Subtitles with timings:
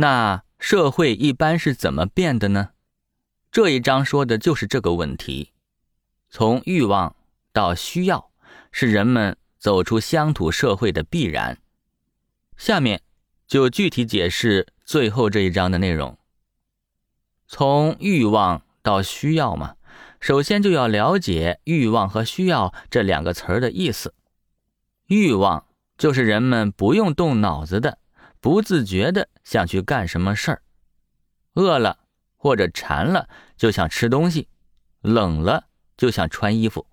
[0.00, 2.70] 那社会一般是怎么变的呢？
[3.50, 5.52] 这一章说的就是这个问题。
[6.30, 7.16] 从欲望
[7.52, 8.30] 到需要，
[8.70, 11.58] 是人们走出乡土社会的必然。
[12.56, 13.02] 下面
[13.48, 16.16] 就具体解释最后这一章的内容。
[17.48, 19.74] 从欲望到需要嘛，
[20.20, 24.14] 首先就要了解欲望和需要这两个词儿的意思。
[25.08, 27.98] 欲望就是人们不用动脑子的、
[28.40, 30.62] 不自觉的想去干什么事儿，
[31.54, 31.98] 饿了
[32.36, 34.48] 或者馋了就想吃东西，
[35.00, 35.64] 冷了。
[35.98, 36.86] 就想穿衣服，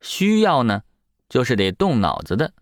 [0.00, 0.84] 需要呢，
[1.28, 2.52] 就是得动脑子的，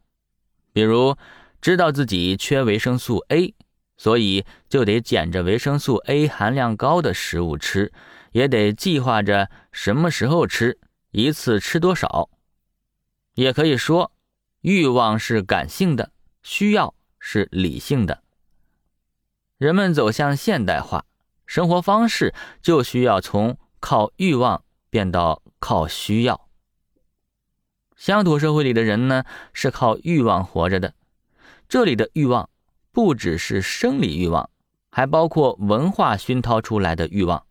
[0.73, 1.19] 比如
[1.61, 3.55] 知道自己缺维生素 A，
[3.99, 7.93] 所以就得捡着维生素 A 含量高的食物吃，
[8.33, 10.79] 也得计划着什么时候吃，
[11.11, 12.31] 一次吃多少。
[13.35, 14.13] 也可以说，
[14.63, 16.11] 欲望是感性的，
[16.43, 16.95] 需要
[17.25, 18.23] 是理性的。
[19.57, 21.07] 人们走向现代化
[21.47, 24.63] 生活方式，就需要从靠欲望。
[24.95, 26.49] 变到靠需要。
[27.97, 30.95] 乡土社会里的人呢，是靠欲望活着的。
[31.69, 32.49] 这里的欲望
[32.93, 34.49] 不只是生理欲望，
[34.93, 37.45] 还包括文化熏陶出来的欲望。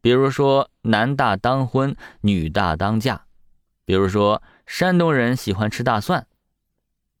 [0.00, 3.22] 比如说，男大当婚，女大当嫁；
[3.84, 6.28] 比如说，山东人喜欢吃大蒜，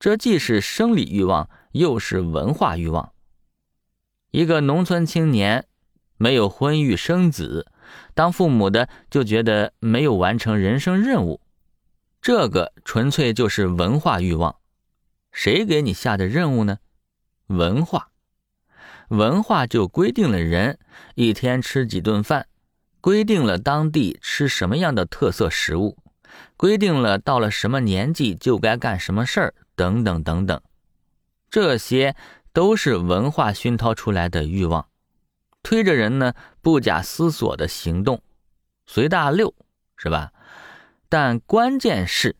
[0.00, 3.12] 这既是生理欲望，又是文化欲望。
[4.30, 5.66] 一个农村青年
[6.16, 7.70] 没有婚育生子。
[8.14, 11.40] 当父母的就觉得没有完成人生任务，
[12.22, 14.56] 这个纯粹就是文化欲望。
[15.32, 16.78] 谁给你下的任务呢？
[17.48, 18.10] 文化，
[19.08, 20.78] 文化就规定了人
[21.14, 22.46] 一天吃几顿饭，
[23.00, 25.98] 规定了当地吃什么样的特色食物，
[26.56, 30.60] 规定了到了什么年纪就该干什么事儿，等等等等。
[31.50, 32.14] 这些
[32.52, 34.86] 都是文化熏陶出来的欲望。
[35.62, 38.22] 推着人呢，不假思索的行动，
[38.86, 39.54] 随大溜，
[39.96, 40.32] 是吧？
[41.08, 42.36] 但关键是，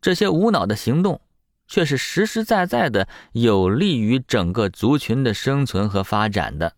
[0.00, 1.20] 这些无脑的行动，
[1.66, 6.74] 却是实实在在的有利于整个族群的生存和发展的。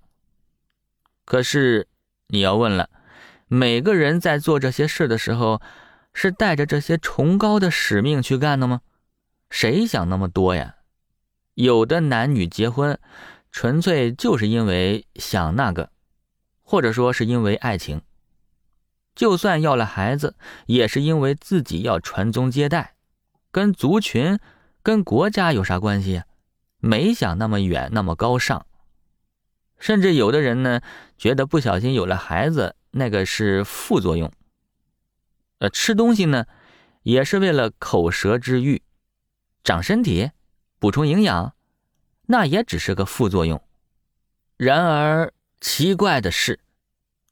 [1.25, 1.87] 可是，
[2.29, 2.91] 你要问了，
[3.47, 5.63] 每个人在做这些事的时候，
[6.13, 8.81] 是带着这些崇高的使命去干的吗？
[9.51, 10.77] 谁想那么多呀？
[11.55, 12.99] 有的男女结婚。
[13.55, 15.91] 纯粹就是因为想那个，
[16.63, 18.01] 或者说是因为爱情。
[19.15, 22.95] 就算要了孩子，也是因为自己要传宗接代，
[23.51, 24.39] 跟族群、
[24.83, 26.23] 跟国家有啥关系？
[26.79, 28.65] 没想那么远，那么高尚。
[29.79, 30.81] 甚至有的人呢，
[31.19, 34.33] 觉得不小心有了孩子，那个是副作用。
[35.63, 36.47] 呃，吃东西呢，
[37.05, 38.83] 也是为了口舌之欲，
[39.63, 40.33] 长身体，
[40.81, 41.55] 补充营养。
[42.27, 43.63] 那也只是个副作用。
[44.57, 46.59] 然而奇怪的是，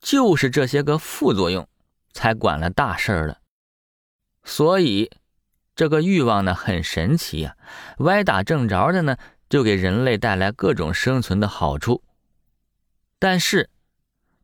[0.00, 1.66] 就是这些个副作用，
[2.12, 3.40] 才管了大事儿了。
[4.44, 5.10] 所以，
[5.74, 7.56] 这个欲望呢很神奇呀，
[7.98, 9.16] 歪打正着的呢，
[9.48, 12.04] 就给人类带来各种生存的好处。
[13.18, 13.68] 但是，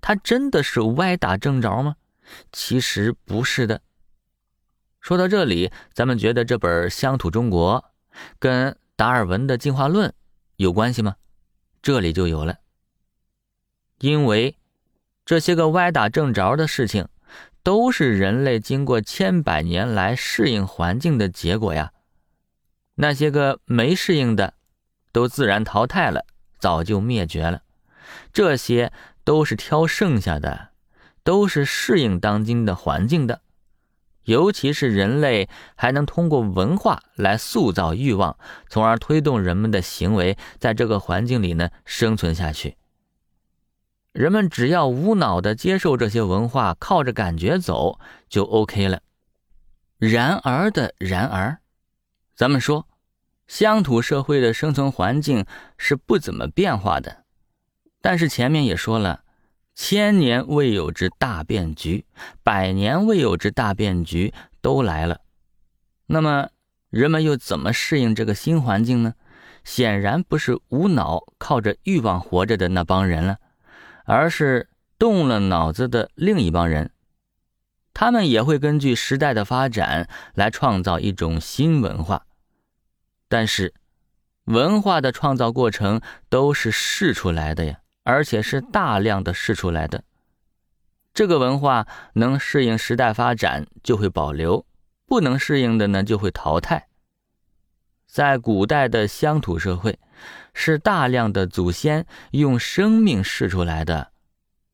[0.01, 1.95] 它真的是歪打正着吗？
[2.53, 3.81] 其实不是的。
[5.01, 7.85] 说到这里，咱们觉得这本《乡土中国》
[8.39, 10.13] 跟达尔文的进化论。
[10.57, 11.17] 有关系吗？
[11.83, 12.59] 这里就有了。
[13.99, 14.57] 因为
[15.25, 17.09] 这些个歪打正着的事情，
[17.63, 21.93] 都是人类经过千百年来适应环境的结果呀。
[22.95, 24.55] 那些个没适应的，
[25.13, 26.25] 都自然淘汰了，
[26.59, 27.63] 早就灭绝了。
[28.33, 28.93] 这些
[29.25, 30.71] 都是挑剩下的，
[31.27, 33.41] 都是适应当今的环境的。
[34.23, 38.39] 尤其是人类还能通过文化来塑造欲望，
[38.69, 42.77] 从而推动人们的行为在这个环境里呢生存下去。
[44.13, 47.99] 人们只要无脑的接受这些文化，靠着感觉走
[48.29, 49.01] 就 OK 了。
[49.99, 51.59] 然而的然而，
[52.37, 52.87] 咱们说，
[53.49, 55.45] 乡土社会的生存环境
[55.77, 57.25] 是不怎么变化的，
[58.01, 59.26] 但是前面也说了。
[59.77, 62.07] 千年未有之大变局，
[62.43, 64.33] 百年未有之大变局
[64.63, 65.21] 都来了。
[66.07, 66.49] 那么
[66.89, 69.15] 人们又怎么适应这个新环境呢？
[69.65, 73.39] 显然不是无脑靠着欲望活着的那帮人了，
[74.05, 76.91] 而是动了脑子的另一帮人。
[77.93, 82.27] 他们也会根据时代的发展来创造一种新文化，
[83.29, 83.75] 但是
[84.45, 86.01] 文化的创造过程
[86.31, 87.81] 都是试出来的呀。
[88.07, 90.05] 而且是大量的试出来的，
[91.13, 94.65] 这个文化能适应时代发展就会保留，
[95.07, 96.87] 不能适应的呢就会淘汰。
[98.07, 99.99] 在古代的乡土社会，
[100.55, 104.13] 是大量的祖先用生命试出来的。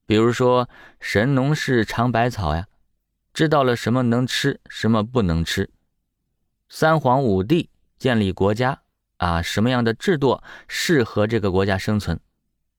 [0.04, 0.68] 比如说，
[1.00, 2.66] 神农氏尝百草呀，
[3.32, 5.70] 知道了什么能吃，什么不能吃；
[6.68, 8.82] 三皇五帝建立国家
[9.16, 12.20] 啊，什么样的制度适合这个国家生存，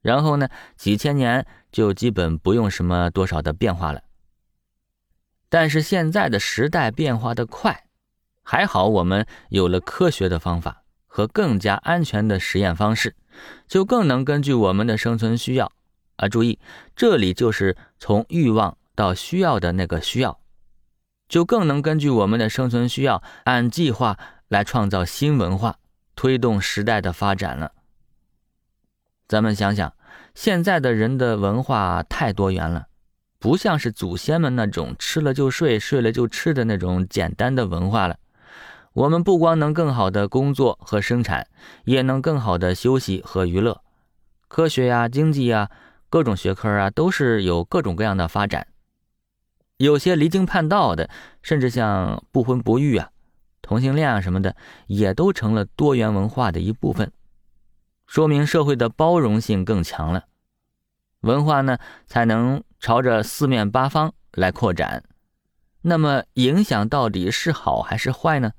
[0.04, 0.48] 然后呢，
[0.78, 4.02] 几千年就基本不用什么多少的变化了。
[5.50, 7.86] 但是现在的时代变化的快，
[8.44, 13.16] 还好我们有了科学的方法和更加安全的实验方式，
[13.68, 15.72] 就更能根据我们的生存需要。
[16.18, 16.60] 啊，注意，
[16.96, 20.40] 这里就是从欲望到需要的那个需要，
[21.28, 25.78] 就更能根据我们的生存需要，按计划来创造新文化，
[26.16, 27.72] 推动时代的发展了。
[29.33, 29.91] 咱们想想，
[30.35, 32.85] 现在的人的文化太多元了，
[33.39, 38.18] 不像是祖先们那种吃了就睡，睡了就吃的那种简单的文化了。
[38.94, 41.47] 我们不光能更好的工作和生产，
[41.85, 43.81] 也能更好的休息和娱乐，
[44.47, 45.71] 科学呀，经济呀。
[46.12, 48.68] 各种学科啊，都是有各种各样的发展，
[49.77, 51.09] 有些离经叛道的，
[51.41, 53.09] 甚至像不婚不育啊、
[53.63, 57.12] 同性恋啊什么的，也都成了多元文化的一部分，
[58.13, 60.25] 说明社会的包容性更强了，
[61.21, 65.04] 文化呢才能朝着四面八方来扩展。
[65.81, 68.51] 那么影响到底是好还是坏呢？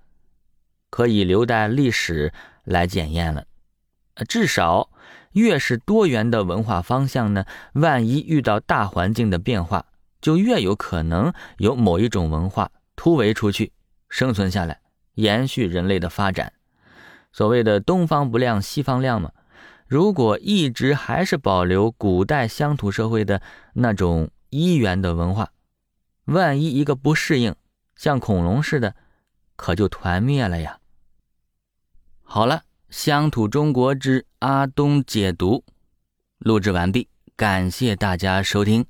[0.90, 2.32] 可以留待历史
[2.64, 3.44] 来检验了，
[4.28, 4.90] 至少。
[5.34, 9.86] 越是多元的文化方向呢，万一遇到大环境的变化，
[10.20, 13.72] 就越有可能有某一种文化突围出去，
[14.08, 14.80] 生存下来，
[15.14, 16.52] 延续人类的发展。
[17.30, 19.30] 所谓的“东方不亮西方亮”嘛，
[19.94, 23.40] 如果一直还是保留古代乡土社会的
[23.74, 25.52] 那种一元的文化，
[26.24, 27.54] 万一一个不适应，
[27.94, 28.96] 像恐龙似的，
[29.54, 30.80] 可就团灭了呀。
[32.24, 32.64] 好了。
[32.90, 35.64] 乡土中国之阿东解读，
[36.38, 38.86] 录制完毕，感谢大家收听。